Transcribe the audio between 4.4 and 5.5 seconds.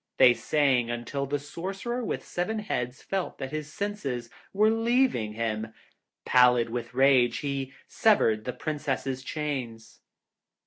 were leaving